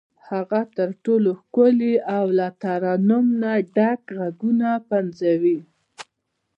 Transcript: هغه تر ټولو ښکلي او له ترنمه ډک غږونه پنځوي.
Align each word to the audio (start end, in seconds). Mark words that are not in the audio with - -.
هغه 0.29 0.61
تر 0.77 0.89
ټولو 1.03 1.29
ښکلي 1.41 1.93
او 2.17 2.25
له 2.37 2.47
ترنمه 2.63 3.53
ډک 3.75 4.01
غږونه 4.17 4.69
پنځوي. 4.89 5.59